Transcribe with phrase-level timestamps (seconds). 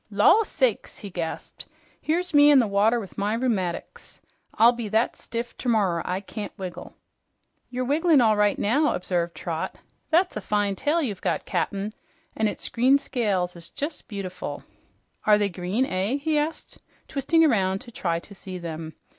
[0.09, 1.67] "Law sakes!" he gasped.
[2.01, 4.19] "Here's me in the water with my rheumatics!
[4.55, 6.95] I'll be that stiff termorrer I can't wiggle."
[7.69, 9.77] "You're wigglin' all right now," observed Trot.
[10.09, 11.91] "That's a fine tail you've got, Cap'n,
[12.35, 14.63] an' its green scales is jus' beautiful."
[15.27, 18.95] "Are they green, eh?" he asked, twisting around to try to see them.